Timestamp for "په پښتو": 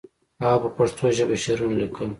0.63-1.03